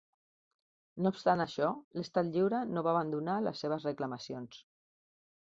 No 1.05 1.11
obstant 1.15 1.43
això, 1.45 1.67
l'Estat 1.99 2.31
Lliure 2.31 2.63
no 2.71 2.85
va 2.89 2.95
abandonar 2.95 3.37
les 3.49 3.63
seves 3.67 3.87
reclamacions. 3.91 4.61